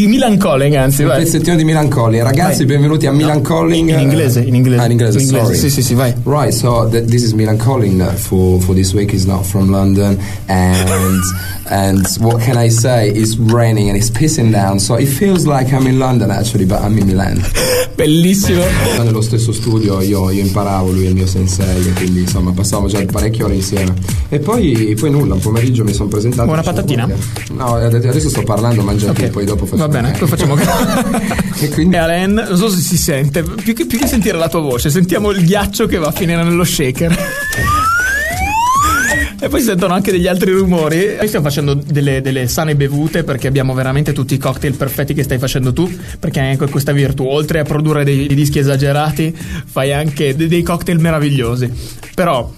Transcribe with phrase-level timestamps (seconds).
[0.00, 1.18] I Milan Calling, anzi, Un vai.
[1.22, 2.22] pezzettino di Milan Calling.
[2.22, 2.66] Ragazzi, Vai.
[2.66, 3.90] benvenuti a Milan Calling.
[3.90, 4.80] In inglese, in inglese.
[4.80, 5.58] Ah, in inglese, In inglese, sorry.
[5.58, 6.14] sì, sì, sì, vai.
[6.24, 9.12] Right, so th- this is Milan Calling for, for this week.
[9.12, 10.16] He's not from London.
[10.46, 11.20] And
[11.68, 13.10] and what can I say?
[13.10, 14.78] It's raining and it's pissing down.
[14.80, 17.42] So it feels like I'm in London actually, but I'm in Milan.
[17.94, 18.62] Bellissimo.
[19.02, 23.04] Nello stesso studio io, io imparavo, lui è il mio sensei, quindi insomma passavamo già
[23.04, 23.92] parecchie ore insieme.
[24.30, 26.48] E poi, poi nulla, un pomeriggio mi sono presentato.
[26.48, 27.04] Dicevo, patatina?
[27.04, 29.28] "Guarda, No, adesso sto parlando, mangia tu, Ok.
[29.30, 30.56] poi dopo faccio bene, poi facciamo
[31.60, 34.48] E quindi E Alain, non so se si sente, più che, più che sentire la
[34.48, 37.18] tua voce, sentiamo il ghiaccio che va a finire nello shaker.
[39.42, 41.16] E poi si sentono anche degli altri rumori.
[41.16, 45.22] Noi stiamo facendo delle, delle sane bevute perché abbiamo veramente tutti i cocktail perfetti che
[45.22, 45.90] stai facendo tu.
[46.18, 47.24] Perché hai anche questa virtù.
[47.24, 51.72] Oltre a produrre dei, dei dischi esagerati, fai anche de- dei cocktail meravigliosi.
[52.14, 52.52] Però.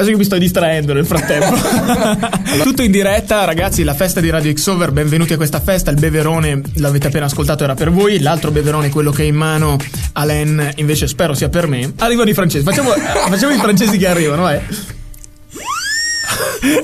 [0.00, 1.54] Adesso che mi sto distraendo nel frattempo.
[2.64, 5.90] Tutto in diretta, ragazzi, la festa di Radio Xover, benvenuti a questa festa.
[5.90, 8.18] Il beverone, l'avete appena ascoltato, era per voi.
[8.20, 9.76] L'altro beverone, quello che è in mano,
[10.12, 11.92] Alain, invece spero sia per me.
[11.98, 12.92] Arrivano i francesi, facciamo,
[13.28, 14.58] facciamo i francesi che arrivano, vai.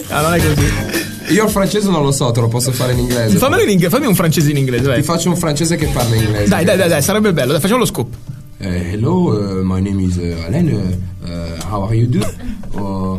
[0.08, 1.32] Ah, non è così.
[1.32, 3.38] io il francese non lo so, te lo posso fare in inglese.
[3.38, 5.02] Fammelo in inglese, fammi un francese in inglese, Ti vai.
[5.02, 6.48] faccio un francese che parla inglese.
[6.48, 7.52] Dai, dai, dai, dai, sarebbe bello.
[7.52, 8.14] Dai, facciamo lo scoop.
[8.58, 10.68] Eh, hello, uh, my name is uh, Alain.
[11.22, 12.54] Uh, uh, how are you doing?
[12.78, 13.18] Uh,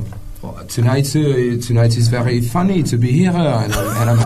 [0.67, 4.17] tonight, uh, tonight is very funny to be here, uh, and, and I'm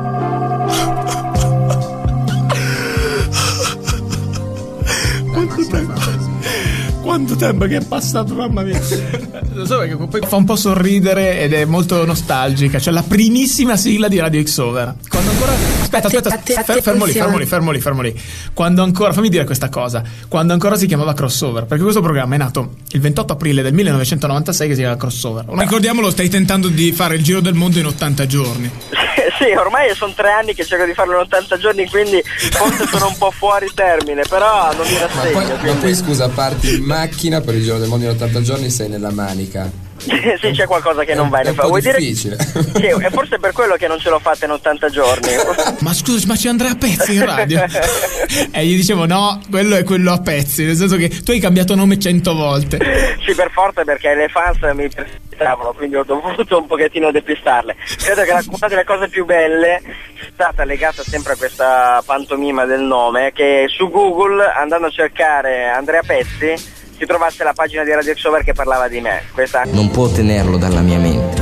[7.12, 8.80] Quanto tempo che è passato, mamma mia.
[9.52, 12.80] Lo so perché poi fa un po' sorridere ed è molto nostalgica.
[12.80, 14.96] Cioè la primissima sigla di Radio Xover.
[15.10, 15.52] Quando ancora.
[15.52, 18.22] Aspetta, aspetta, atte- fer- fermo lì, fermo lì, fermo lì, fermo lì.
[18.54, 19.12] Quando ancora.
[19.12, 20.02] Fammi dire questa cosa.
[20.30, 21.66] Quando ancora si chiamava Crossover.
[21.66, 25.44] Perché questo programma è nato il 28 aprile del 1996 che si chiama Crossover.
[25.50, 28.72] Ricordiamolo, stai tentando di fare il giro del mondo in 80 giorni.
[29.42, 33.08] sì, ormai sono tre anni che cerco di farlo in 80 giorni, quindi forse sono
[33.08, 35.58] un po' fuori termine, però non mi Ma rassegno.
[35.58, 38.70] poi, ma poi scusa, parti in macchina per il giro del mondo in 80 giorni
[38.70, 39.90] sei nella manica.
[40.42, 41.42] sì, c'è qualcosa che non va.
[41.46, 41.68] Un fa.
[41.68, 42.00] Vuoi dire?
[42.00, 42.38] difficile.
[42.40, 45.30] Sì, è forse per quello che non ce l'ho fatta in 80 giorni.
[45.80, 47.62] Ma scusa, ma c'è Andrea Pezzi in radio?
[48.52, 50.64] e gli dicevo no, quello è quello a pezzi.
[50.64, 52.80] Nel senso che tu hai cambiato nome cento volte.
[53.26, 54.90] sì, per forza, perché le fans mi
[55.36, 57.76] perseguitavano, quindi ho dovuto un pochettino depistarle.
[57.98, 59.82] Credo che la- una delle cose più belle
[60.20, 65.70] sia stata legata sempre a questa pantomima del nome, che su Google, andando a cercare
[65.70, 69.24] Andrea Pezzi, si trovasse la pagina di Radio Xover che parlava di me.
[69.34, 71.42] Questa Non può tenerlo dalla mia mente.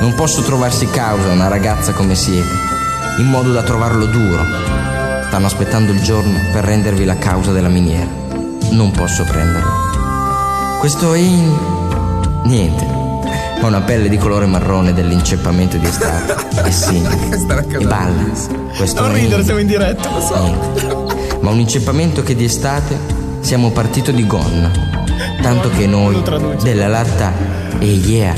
[0.00, 2.48] Non posso trovarsi causa una ragazza come siete,
[3.18, 4.42] in modo da trovarlo duro.
[5.26, 8.10] Stanno aspettando il giorno per rendervi la causa della miniera.
[8.70, 10.78] Non posso prenderlo.
[10.78, 12.42] Questo è in...
[12.44, 13.03] niente.
[13.64, 16.34] Ha una pelle di colore marrone dell'inceppamento di estate.
[16.64, 17.30] È simile.
[17.30, 18.30] E balla.
[18.76, 20.10] Questo Non ridere, siamo in diretta.
[20.10, 21.38] Niente.
[21.40, 22.94] Ma un inceppamento che di estate
[23.40, 24.70] siamo partito di gonna.
[25.40, 27.32] Tanto che noi Lo della latta
[27.78, 28.34] e yeah,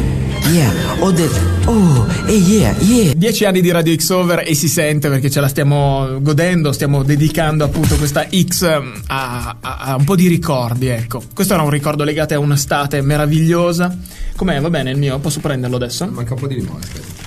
[0.52, 1.30] yeah, o del
[1.66, 3.12] oh, e yeah, yeah.
[3.14, 7.02] Dieci anni di Radio X Over e si sente perché ce la stiamo godendo, stiamo
[7.02, 11.22] dedicando appunto questa X a, a- a un po' di ricordi, ecco.
[11.34, 13.96] Questo era un ricordo legato a un'estate meravigliosa.
[14.36, 14.60] Com'è?
[14.60, 15.18] Va bene il mio?
[15.18, 16.06] Posso prenderlo adesso?
[16.06, 17.24] Manca un po' di limone, aspetta.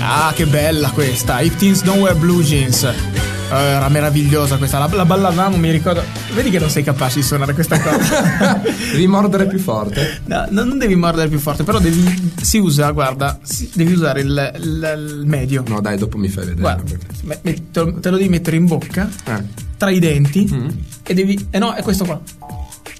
[0.00, 1.40] Ah, che bella questa!
[1.40, 3.27] If Teens Don't Wear Blue Jeans.
[3.50, 6.02] Eh, era meravigliosa questa, la, la ballavamo, mi ricordo.
[6.34, 8.60] Vedi che non sei capace di suonare questa cosa.
[8.92, 10.20] Devi mordere più forte.
[10.26, 12.32] No, no, non devi mordere più forte, però devi.
[12.42, 15.62] Si usa, guarda, si- devi usare il, il- il medio.
[15.66, 16.60] No, dai, dopo mi fai vedere.
[16.60, 16.82] Guarda,
[17.22, 19.42] me- me- te lo te lo devi mettere in bocca, Eh.
[19.78, 20.68] tra i denti, Mm.
[21.04, 21.46] e devi.
[21.50, 22.20] Eh no, è questo qua.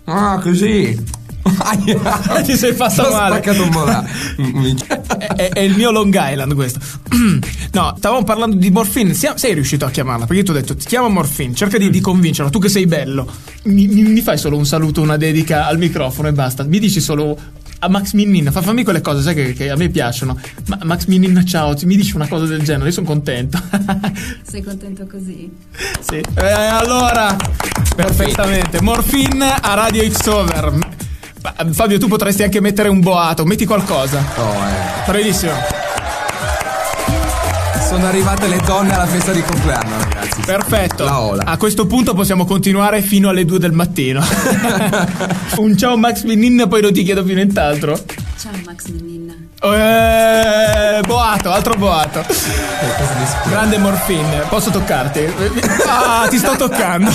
[0.05, 0.99] Ah, così.
[2.45, 3.35] Ti sei fatta Ho male.
[3.37, 3.87] spaccato un po'
[5.19, 6.79] è, è- è il mio Long Island questo.
[7.73, 9.15] no, stavamo parlando di Morphine.
[9.15, 10.27] Sei riuscito a chiamarla?
[10.27, 12.51] Perché io ti ho detto, ti chiamo Morphine, cerca di, di convincerla.
[12.51, 13.31] Tu che sei bello,
[13.65, 16.65] mi, mi- mi fai solo un saluto, una dedica al microfono e basta.
[16.65, 17.37] Mi dici solo
[17.81, 20.37] a Max Minnin, fa, fammi quelle cose, sai che, che a me piacciono.
[20.67, 23.57] Ma Max Minnin, ciao, ti- mi dici una cosa del genere, io sono contento.
[24.43, 25.49] Sei contento così?
[26.01, 26.17] sì.
[26.17, 27.37] Eh, allora,
[27.95, 28.81] perfettamente.
[28.83, 30.79] Morphine a Radio X Over.
[31.73, 34.25] Fabio, tu potresti anche mettere un boato, metti qualcosa.
[34.37, 35.07] Oh, eh.
[35.07, 35.53] Bravissimo.
[37.89, 40.43] Sono arrivate le donne alla festa di compleanno, ragazzi.
[40.45, 41.05] Perfetto.
[41.05, 41.45] La ola.
[41.45, 44.23] A questo punto possiamo continuare fino alle 2 del mattino.
[45.57, 47.99] Un ciao Max Minin, poi non ti chiedo più nient'altro.
[48.51, 49.35] Ciao Max Ninninna.
[49.61, 52.25] Eh, boato, altro boato.
[53.47, 55.21] Grande morfin, posso toccarti?
[55.87, 57.11] Ah, ti sto toccando.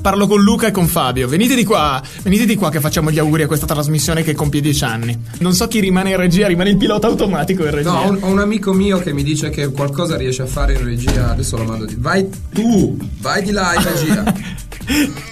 [0.00, 1.28] Parlo con Luca e con Fabio.
[1.28, 4.62] Venite di qua, venite di qua che facciamo gli auguri a questa trasmissione che compie
[4.62, 5.22] dieci anni.
[5.40, 7.90] Non so chi rimane in regia, rimane il pilota automatico in regia.
[7.90, 10.72] No, ho un, ho un amico mio che mi dice che qualcosa riesce a fare
[10.72, 11.32] in regia.
[11.32, 11.96] Adesso lo mando di.
[11.98, 15.30] Vai tu, vai di là in regia.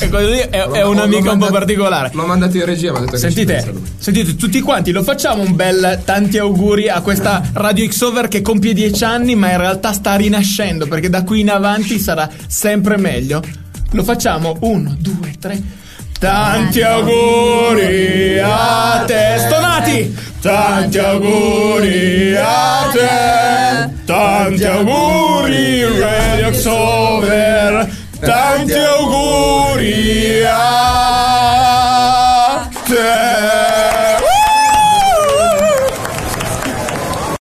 [0.00, 2.10] E è, è un'amica un po' particolare.
[2.12, 3.82] L'ho mandato in regia, ma ha detto che Sentite, lui.
[3.98, 8.72] sentite, tutti quanti lo facciamo un bel tanti auguri a questa Radio Xover che compie
[8.72, 13.42] dieci anni, ma in realtà sta rinascendo perché da qui in avanti sarà sempre meglio.
[13.92, 14.56] Lo facciamo?
[14.60, 15.78] Uno, due, tre.
[16.18, 20.28] Tanti auguri a te, stonati!
[20.40, 27.59] Tanti auguri a te, tanti auguri Radio Xover,